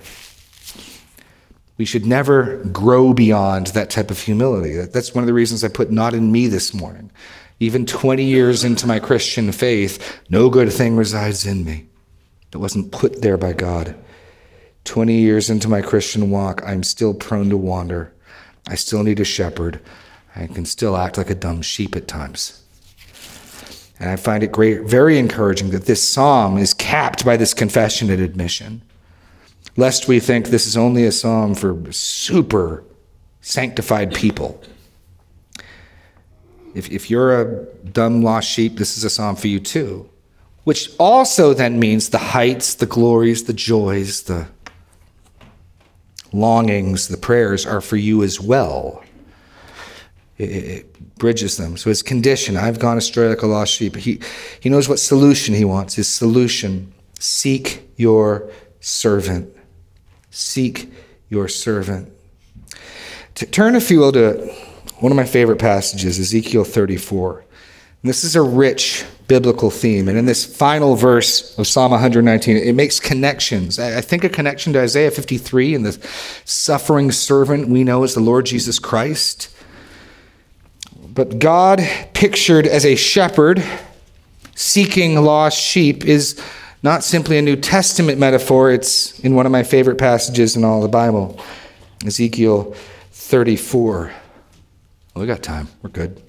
[1.77, 4.77] We should never grow beyond that type of humility.
[4.77, 7.11] That's one of the reasons I put not in me this morning.
[7.59, 11.87] Even 20 years into my Christian faith, no good thing resides in me.
[12.53, 13.97] It wasn't put there by God.
[14.85, 18.13] 20 years into my Christian walk, I'm still prone to wander.
[18.69, 19.81] I still need a shepherd.
[20.37, 22.63] I can still act like a dumb sheep at times.
[24.01, 28.11] And I find it great, very encouraging that this psalm is capped by this confession
[28.11, 28.83] and admission.
[29.77, 32.85] Lest we think this is only a psalm for super
[33.41, 34.61] sanctified people.
[36.75, 40.09] If, if you're a dumb lost sheep, this is a psalm for you too.
[40.65, 44.49] Which also then means the heights, the glories, the joys, the
[46.33, 49.05] longings, the prayers are for you as well.
[50.37, 51.77] It, it, bridges them.
[51.77, 53.95] So his condition, I've gone astray like a lost sheep.
[53.95, 54.21] He,
[54.59, 55.95] he knows what solution he wants.
[55.95, 59.55] His solution, seek your servant.
[60.31, 60.93] Seek
[61.29, 62.13] your servant.
[63.37, 64.53] To turn, if you will, to
[64.99, 67.39] one of my favorite passages, Ezekiel 34.
[67.39, 70.09] And this is a rich biblical theme.
[70.09, 73.79] And in this final verse of Psalm 119, it makes connections.
[73.79, 76.09] I think a connection to Isaiah 53 and the
[76.45, 79.54] suffering servant we know as the Lord Jesus Christ.
[81.15, 81.81] But God,
[82.13, 83.63] pictured as a shepherd,
[84.57, 86.41] seeking lost sheep is
[86.83, 90.81] not simply a New Testament metaphor, it's in one of my favorite passages in all
[90.81, 91.41] the Bible
[92.05, 92.75] Ezekiel
[93.13, 94.13] 34.
[95.15, 95.69] Well, we got time.
[95.83, 96.21] We're good.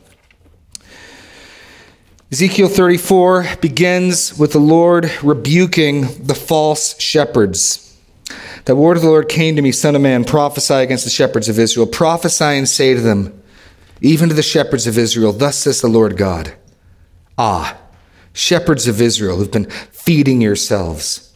[2.31, 7.99] Ezekiel 34 begins with the Lord rebuking the false shepherds.
[8.65, 11.49] The word of the Lord came to me, Son of man, prophesy against the shepherds
[11.49, 11.87] of Israel.
[11.87, 13.41] Prophesy and say to them,
[14.01, 16.53] even to the shepherds of Israel, Thus says the Lord God
[17.37, 17.77] Ah,
[18.33, 21.33] shepherds of Israel who've been feeding yourselves.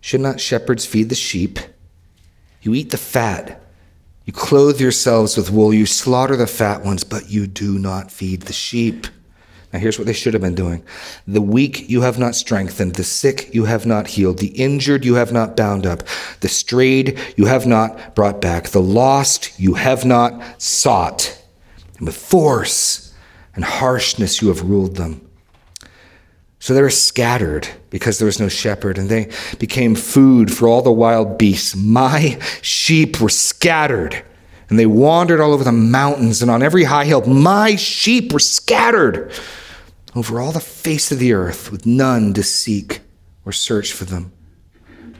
[0.00, 1.58] Should not shepherds feed the sheep?
[2.62, 3.60] You eat the fat.
[4.24, 5.74] You clothe yourselves with wool.
[5.74, 9.06] You slaughter the fat ones, but you do not feed the sheep.
[9.72, 10.82] Now, here's what they should have been doing
[11.28, 15.14] The weak you have not strengthened, the sick you have not healed, the injured you
[15.14, 16.02] have not bound up,
[16.40, 21.39] the strayed you have not brought back, the lost you have not sought
[22.00, 23.14] and with force
[23.54, 25.26] and harshness you have ruled them.
[26.58, 30.82] So they were scattered because there was no shepherd, and they became food for all
[30.82, 31.74] the wild beasts.
[31.76, 34.22] My sheep were scattered,
[34.68, 37.22] and they wandered all over the mountains and on every high hill.
[37.22, 39.32] My sheep were scattered
[40.14, 43.00] over all the face of the earth, with none to seek
[43.46, 44.32] or search for them.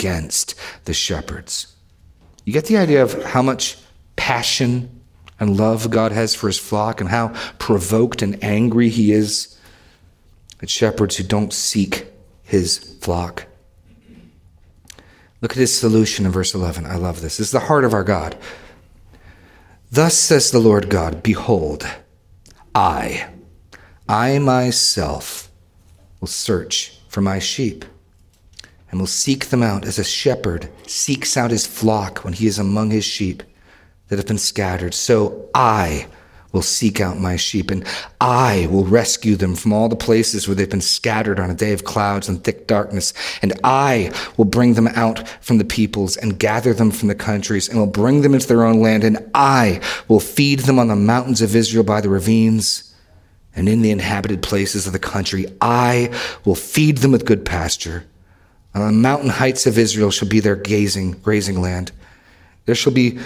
[0.00, 0.54] against
[0.86, 1.76] the shepherds.
[2.46, 3.76] You get the idea of how much
[4.16, 5.02] passion
[5.38, 7.28] and love God has for his flock and how
[7.58, 9.58] provoked and angry he is
[10.62, 12.06] at shepherds who don't seek
[12.42, 13.46] his flock.
[15.42, 16.86] Look at his solution in verse 11.
[16.86, 17.36] I love this.
[17.36, 18.38] This is the heart of our God.
[19.92, 21.86] Thus says the Lord God Behold,
[22.74, 23.28] I,
[24.08, 25.50] I myself
[26.20, 27.84] will search for my sheep,
[28.90, 32.58] and will seek them out as a shepherd seeks out his flock when he is
[32.58, 33.42] among his sheep
[34.08, 34.94] that have been scattered.
[34.94, 36.08] So I
[36.52, 37.86] will seek out my sheep, and
[38.20, 41.72] I will rescue them from all the places where they've been scattered on a day
[41.72, 43.14] of clouds and thick darkness.
[43.40, 47.68] And I will bring them out from the peoples and gather them from the countries,
[47.68, 49.04] and will bring them into their own land.
[49.04, 52.92] And I will feed them on the mountains of Israel by the ravines
[53.54, 55.46] and in the inhabited places of the country.
[55.60, 56.12] I
[56.44, 58.04] will feed them with good pasture.
[58.74, 61.92] On the mountain heights of Israel shall be their gazing, grazing land.
[62.66, 63.18] There shall be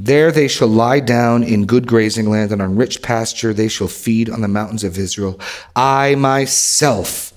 [0.00, 3.88] there they shall lie down in good grazing land, and on rich pasture they shall
[3.88, 5.40] feed on the mountains of Israel.
[5.74, 7.32] I myself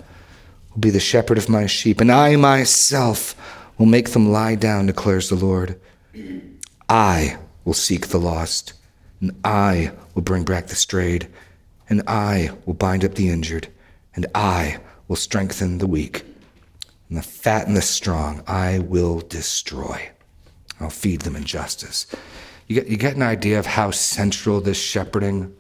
[0.72, 3.36] will be the shepherd of my sheep, and I myself
[3.78, 5.80] will make them lie down, declares the Lord.
[6.88, 8.74] I will seek the lost,
[9.20, 11.28] and I will bring back the strayed
[11.92, 13.68] and I will bind up the injured,
[14.16, 14.78] and I
[15.10, 16.24] will strengthen the weak,
[17.12, 20.10] and the fat and the strong I will destroy.
[20.80, 22.08] I'll feed them in justice.
[22.68, 25.54] You get, you get an idea of how central this shepherding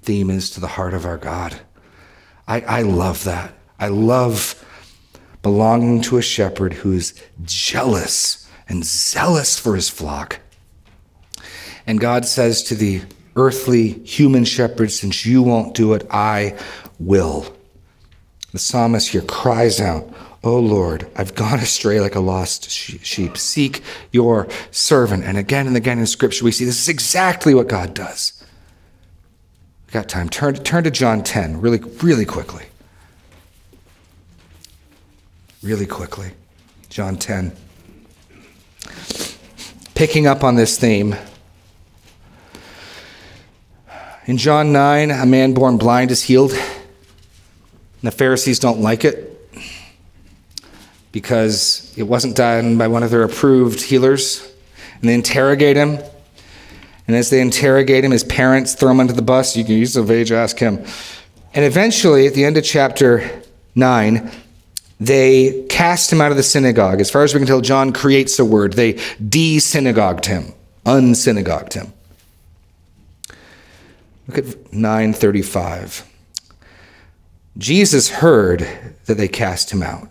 [0.00, 1.60] theme is to the heart of our God.
[2.48, 3.52] I, I love that.
[3.78, 4.64] I love
[5.42, 10.40] belonging to a shepherd who is jealous and zealous for his flock.
[11.86, 13.02] And God says to the
[13.36, 16.58] earthly human shepherd, since you won't do it, I
[16.98, 17.54] will.
[18.52, 20.10] The psalmist here cries out,
[20.46, 23.36] Oh Lord, I've gone astray like a lost sheep.
[23.36, 23.82] Seek
[24.12, 25.24] your servant.
[25.24, 28.44] And again and again in Scripture, we see this is exactly what God does.
[29.88, 30.28] We got time.
[30.28, 32.62] Turn, turn to John 10 really, really quickly.
[35.64, 36.30] Really quickly.
[36.90, 37.50] John 10.
[39.96, 41.16] Picking up on this theme,
[44.26, 46.52] in John 9, a man born blind is healed.
[46.52, 46.60] And
[48.02, 49.35] the Pharisees don't like it
[51.16, 54.46] because it wasn't done by one of their approved healers.
[55.00, 55.98] And they interrogate him.
[57.06, 59.56] And as they interrogate him, his parents throw him under the bus.
[59.56, 60.84] You can use the page, ask him.
[61.54, 63.42] And eventually, at the end of chapter
[63.74, 64.30] 9,
[65.00, 67.00] they cast him out of the synagogue.
[67.00, 68.74] As far as we can tell, John creates a word.
[68.74, 70.52] They de synagogued him,
[70.84, 71.94] unsynagogued him.
[74.28, 76.04] Look at 935.
[77.56, 78.68] Jesus heard
[79.06, 80.10] that they cast him out.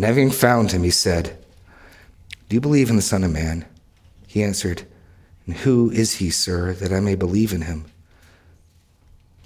[0.00, 1.36] And having found him, he said,
[2.48, 3.66] Do you believe in the Son of Man?
[4.26, 4.84] He answered,
[5.44, 7.84] And who is he, sir, that I may believe in him?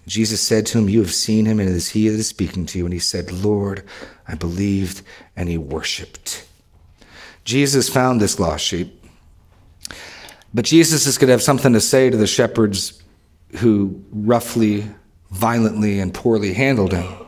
[0.07, 2.67] Jesus said to him, You have seen him, and it is he that is speaking
[2.67, 2.85] to you.
[2.85, 3.83] And he said, Lord,
[4.29, 5.03] I believed,
[5.35, 6.47] and he worshiped.
[7.43, 9.05] Jesus found this lost sheep.
[10.55, 13.03] But Jesus is going to have something to say to the shepherds
[13.57, 14.87] who roughly,
[15.33, 17.24] violently, and poorly handled him.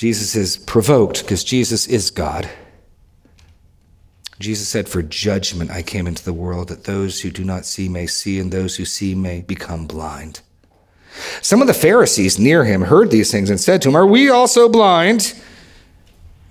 [0.00, 2.48] Jesus is provoked because Jesus is God.
[4.38, 7.86] Jesus said, For judgment I came into the world, that those who do not see
[7.86, 10.40] may see, and those who see may become blind.
[11.42, 14.30] Some of the Pharisees near him heard these things and said to him, Are we
[14.30, 15.38] also blind?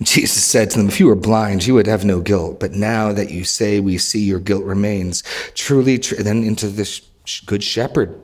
[0.04, 2.60] Jesus said to them, If you were blind, you would have no guilt.
[2.60, 5.24] But now that you say we see, your guilt remains.
[5.56, 6.22] Truly, tr-.
[6.22, 7.02] then into this
[7.48, 8.16] good shepherd.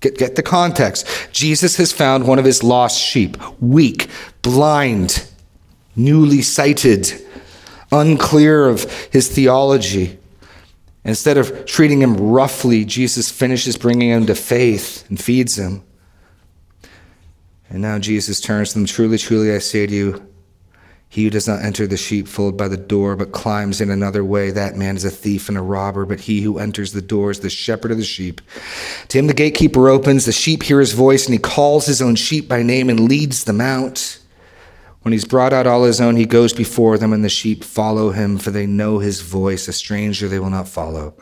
[0.00, 1.06] Get, get the context.
[1.32, 4.08] Jesus has found one of his lost sheep, weak,
[4.42, 5.28] blind,
[5.94, 7.22] newly sighted
[7.92, 10.18] unclear of his theology.
[11.04, 15.82] Instead of treating him roughly, Jesus finishes bringing him to faith and feeds him.
[17.68, 20.32] And now Jesus turns to them Truly, truly, I say to you,
[21.08, 24.50] he who does not enter the sheepfold by the door, but climbs in another way,
[24.50, 26.04] that man is a thief and a robber.
[26.04, 28.40] But he who enters the door is the shepherd of the sheep.
[29.08, 32.16] To him the gatekeeper opens, the sheep hear his voice, and he calls his own
[32.16, 34.18] sheep by name and leads them out.
[35.02, 38.10] When he's brought out all his own, he goes before them, and the sheep follow
[38.10, 39.68] him, for they know his voice.
[39.68, 41.14] A stranger they will not follow.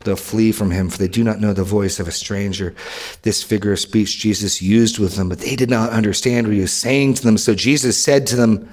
[0.00, 2.74] They'll flee from him, for they do not know the voice of a stranger.
[3.20, 6.62] This figure of speech Jesus used with them, but they did not understand what he
[6.62, 7.36] was saying to them.
[7.36, 8.72] So Jesus said to them,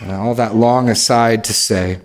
[0.00, 2.00] And all that long aside to say,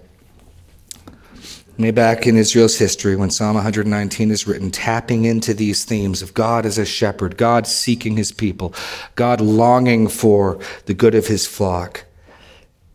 [1.82, 6.36] Way back in Israel's history, when Psalm 119 is written, tapping into these themes of
[6.36, 8.76] God as a shepherd, God seeking his people,
[9.16, 12.06] God longing for the good of his flock,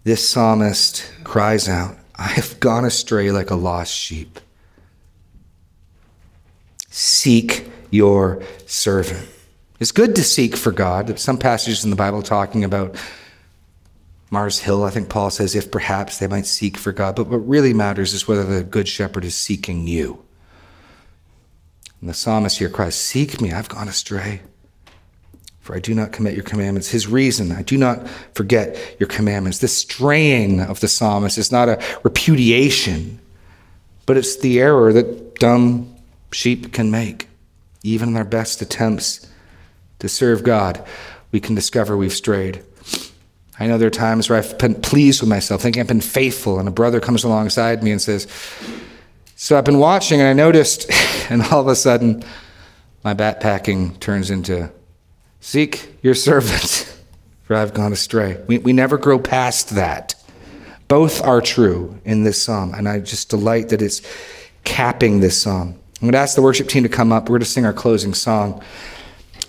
[0.04, 4.38] this psalmist cries out, I have gone astray like a lost sheep.
[6.88, 9.28] Seek your servant.
[9.80, 11.08] It's good to seek for God.
[11.08, 12.94] There's some passages in the Bible talking about
[14.30, 17.16] Mars Hill, I think Paul says, if perhaps they might seek for God.
[17.16, 20.24] But what really matters is whether the good shepherd is seeking you.
[22.00, 24.42] And the psalmist here cries, Seek me, I've gone astray.
[25.60, 26.88] For I do not commit your commandments.
[26.88, 29.58] His reason, I do not forget your commandments.
[29.58, 33.18] This straying of the psalmist is not a repudiation,
[34.06, 35.92] but it's the error that dumb
[36.30, 37.28] sheep can make.
[37.82, 39.28] Even in their best attempts
[39.98, 40.84] to serve God,
[41.32, 42.62] we can discover we've strayed.
[43.58, 46.58] I know there are times where I've been pleased with myself, thinking I've been faithful,
[46.58, 48.26] and a brother comes alongside me and says,
[49.34, 50.90] So I've been watching and I noticed,
[51.30, 52.22] and all of a sudden,
[53.02, 54.70] my backpacking turns into,
[55.40, 56.94] Seek your servant,
[57.44, 58.42] for I've gone astray.
[58.46, 60.14] We, we never grow past that.
[60.88, 64.02] Both are true in this psalm, and I just delight that it's
[64.64, 65.68] capping this psalm.
[65.68, 67.24] I'm going to ask the worship team to come up.
[67.24, 68.62] We're going to sing our closing song.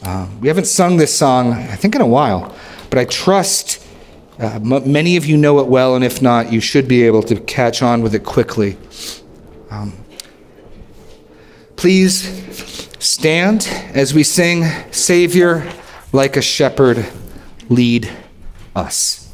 [0.02, 2.56] Uh, we haven't sung this song, I think, in a while,
[2.90, 3.84] but I trust
[4.40, 7.24] uh, m- many of you know it well, and if not, you should be able
[7.24, 8.78] to catch on with it quickly.
[9.70, 9.94] Um,
[11.76, 15.72] please stand as we sing, Savior,
[16.14, 17.06] like a shepherd,
[17.70, 18.10] lead
[18.76, 19.27] us.